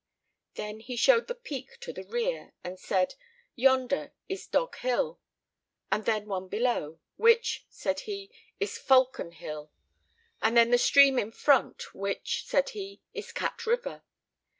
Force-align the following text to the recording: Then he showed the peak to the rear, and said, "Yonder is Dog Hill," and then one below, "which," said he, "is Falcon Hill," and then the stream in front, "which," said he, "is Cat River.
Then 0.55 0.79
he 0.79 0.95
showed 0.95 1.27
the 1.27 1.35
peak 1.35 1.79
to 1.81 1.93
the 1.93 2.03
rear, 2.03 2.55
and 2.63 2.79
said, 2.79 3.13
"Yonder 3.53 4.13
is 4.27 4.47
Dog 4.47 4.75
Hill," 4.77 5.19
and 5.91 6.05
then 6.05 6.25
one 6.25 6.47
below, 6.47 6.99
"which," 7.17 7.67
said 7.69 7.99
he, 7.99 8.31
"is 8.59 8.79
Falcon 8.79 9.31
Hill," 9.31 9.71
and 10.41 10.57
then 10.57 10.71
the 10.71 10.79
stream 10.79 11.19
in 11.19 11.31
front, 11.31 11.93
"which," 11.93 12.47
said 12.47 12.69
he, 12.69 13.03
"is 13.13 13.31
Cat 13.31 13.67
River. 13.67 14.01